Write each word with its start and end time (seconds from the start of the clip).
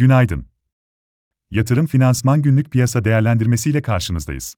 Günaydın. 0.00 0.46
Yatırım 1.50 1.86
Finansman 1.86 2.42
Günlük 2.42 2.70
Piyasa 2.70 3.04
Değerlendirmesi 3.04 3.70
ile 3.70 3.82
karşınızdayız. 3.82 4.54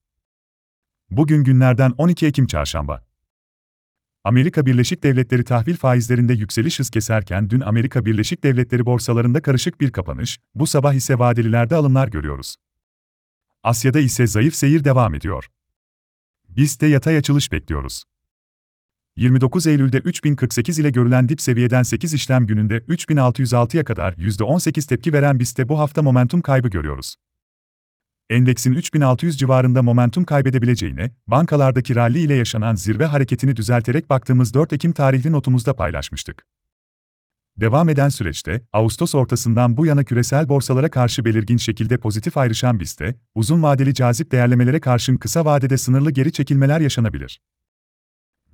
Bugün 1.11 1.45
günlerden 1.45 1.91
12 1.99 2.27
Ekim 2.27 2.47
Çarşamba. 2.47 3.05
Amerika 4.25 4.67
Birleşik 4.67 5.03
Devletleri 5.03 5.45
tahvil 5.45 5.77
faizlerinde 5.77 6.33
yükseliş 6.33 6.79
hız 6.79 6.91
keserken 6.91 7.51
dün 7.51 7.61
Amerika 7.61 8.05
Birleşik 8.05 8.45
Devletleri 8.45 8.87
borsalarında 8.87 9.43
karışık 9.43 9.81
bir 9.81 9.93
kapanış, 9.93 10.39
bu 10.55 10.67
sabah 10.67 10.95
ise 10.95 11.19
vadelilerde 11.19 11.77
alımlar 11.77 12.09
görüyoruz. 12.09 12.57
Asya'da 13.63 14.01
ise 14.01 14.27
zayıf 14.27 14.55
seyir 14.55 14.85
devam 14.85 15.15
ediyor. 15.15 15.49
Biz 16.49 16.81
de 16.81 16.87
yatay 16.87 17.17
açılış 17.17 17.53
bekliyoruz. 17.53 18.05
29 19.17 19.67
Eylül'de 19.67 19.99
3048 19.99 20.79
ile 20.79 20.91
görülen 20.91 21.29
dip 21.29 21.41
seviyeden 21.41 21.83
8 21.83 22.15
işlem 22.15 22.47
gününde 22.47 22.79
3606'ya 22.79 23.85
kadar 23.85 24.13
%18 24.13 24.89
tepki 24.89 25.13
veren 25.13 25.41
BIST'te 25.41 25.69
bu 25.69 25.79
hafta 25.79 26.03
momentum 26.03 26.41
kaybı 26.41 26.69
görüyoruz. 26.69 27.17
Endeksin 28.31 28.73
3600 28.73 29.39
civarında 29.39 29.83
momentum 29.83 30.25
kaybedebileceğine, 30.25 31.11
bankalardaki 31.27 31.97
rally 31.97 32.25
ile 32.25 32.35
yaşanan 32.35 32.75
zirve 32.75 33.05
hareketini 33.05 33.57
düzelterek 33.57 34.11
baktığımız 34.11 34.55
4 34.55 34.73
Ekim 34.73 34.93
tarihli 34.93 35.33
notumuzda 35.33 35.77
paylaşmıştık. 35.77 36.47
Devam 37.57 37.89
eden 37.89 38.09
süreçte, 38.09 38.63
Ağustos 38.73 39.15
ortasından 39.15 39.77
bu 39.77 39.87
yana 39.87 40.05
küresel 40.05 40.49
borsalara 40.49 40.91
karşı 40.91 41.25
belirgin 41.25 41.57
şekilde 41.57 41.97
pozitif 41.97 42.37
ayrışan 42.37 42.81
BIST'te, 42.81 43.15
uzun 43.35 43.63
vadeli 43.63 43.95
cazip 43.95 44.33
değerlemelere 44.33 44.81
karşın 44.81 45.17
kısa 45.17 45.45
vadede 45.45 45.79
sınırlı 45.79 46.11
geri 46.11 46.33
çekilmeler 46.33 46.81
yaşanabilir. 46.81 47.41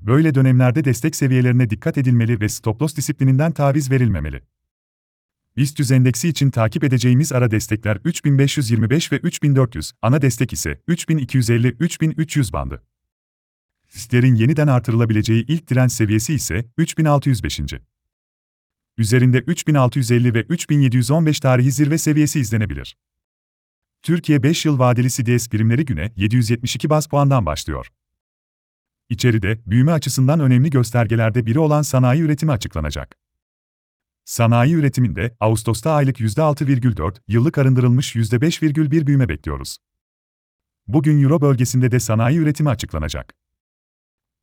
Böyle 0.01 0.35
dönemlerde 0.35 0.85
destek 0.85 1.17
seviyelerine 1.17 1.71
dikkat 1.71 1.99
edilmeli 1.99 2.41
ve 2.41 2.49
stop 2.49 2.83
loss 2.83 2.97
disiplininden 2.97 3.53
taviz 3.53 3.91
verilmemeli. 3.91 4.43
BIST 5.57 5.93
endeksi 5.93 6.29
için 6.29 6.51
takip 6.51 6.85
edeceğimiz 6.85 7.33
ara 7.33 7.51
destekler 7.51 7.99
3525 8.05 9.13
ve 9.13 9.17
3400, 9.17 9.93
ana 10.03 10.23
destek 10.23 10.53
ise 10.53 10.81
3250-3300 10.89 12.53
bandı. 12.53 12.83
BIST'lerin 13.95 14.35
yeniden 14.35 14.67
artırılabileceği 14.67 15.45
ilk 15.49 15.71
direnç 15.71 15.93
seviyesi 15.93 16.35
ise 16.35 16.65
3605. 16.77 17.61
Üzerinde 18.99 19.39
3650 19.39 20.35
ve 20.35 20.43
3715 20.43 21.41
tarihi 21.41 21.73
zirve 21.73 21.99
seviyesi 21.99 22.41
izlenebilir. 22.41 22.97
Türkiye 24.03 24.43
5 24.43 24.65
yıl 24.65 24.79
vadeli 24.79 25.11
CDS 25.11 25.49
primleri 25.49 25.85
güne 25.85 26.13
772 26.17 26.91
bas 26.91 27.07
puandan 27.07 27.47
başlıyor. 27.47 27.87
İçeride, 29.09 29.59
büyüme 29.67 29.93
açısından 29.93 30.41
önemli 30.41 30.71
göstergelerde 30.71 31.47
biri 31.47 31.59
olan 31.59 31.83
sanayi 31.83 32.23
üretimi 32.23 32.53
açıklanacak. 32.53 33.17
Sanayi 34.25 34.75
üretiminde, 34.75 35.37
Ağustos'ta 35.41 35.93
aylık 35.93 36.21
%6,4, 36.21 37.17
yıllık 37.29 37.59
arındırılmış 37.59 38.17
%5,1 38.17 39.07
büyüme 39.07 39.29
bekliyoruz. 39.29 39.79
Bugün 40.87 41.23
Euro 41.23 41.41
bölgesinde 41.41 41.91
de 41.91 42.01
sanayi 42.01 42.39
üretimi 42.39 42.69
açıklanacak. 42.69 43.35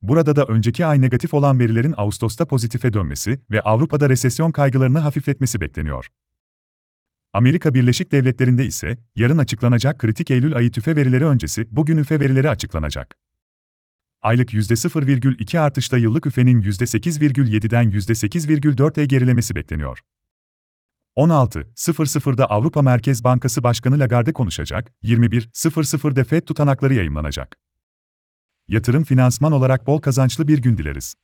Burada 0.02 0.36
da 0.36 0.45
önceki 0.45 0.86
ay 0.86 1.02
negatif 1.02 1.33
olan 1.33 1.59
verilerin 1.59 1.93
Ağustos'ta 1.97 2.45
pozitife 2.45 2.93
dönmesi 2.93 3.39
ve 3.52 3.61
Avrupa'da 3.61 4.09
resesyon 4.09 4.52
kaygılarını 4.52 4.99
hafifletmesi 4.99 5.61
bekleniyor. 5.61 6.08
Amerika 7.33 7.73
Birleşik 7.73 8.11
Devletleri'nde 8.11 8.66
ise 8.66 8.97
yarın 9.16 9.38
açıklanacak 9.38 9.99
kritik 9.99 10.31
Eylül 10.31 10.55
ayı 10.55 10.71
tüfe 10.71 10.95
verileri 10.95 11.25
öncesi 11.25 11.67
bugün 11.71 11.97
üfe 11.97 12.19
verileri 12.19 12.49
açıklanacak 12.49 13.24
aylık 14.25 14.53
%0,2 14.53 15.59
artışla 15.59 15.97
yıllık 15.97 16.25
üfenin 16.25 16.61
%8,7'den 16.61 17.91
%8,4'e 17.91 19.05
gerilemesi 19.05 19.55
bekleniyor. 19.55 19.99
16.00'da 21.17 22.45
Avrupa 22.45 22.81
Merkez 22.81 23.23
Bankası 23.23 23.63
Başkanı 23.63 23.99
Lagarde 23.99 24.33
konuşacak, 24.33 24.93
21.00'de 25.03 26.23
FED 26.23 26.41
tutanakları 26.41 26.93
yayımlanacak. 26.93 27.57
Yatırım 28.67 29.03
finansman 29.03 29.51
olarak 29.51 29.87
bol 29.87 30.01
kazançlı 30.01 30.47
bir 30.47 30.58
gün 30.58 30.77
dileriz. 30.77 31.15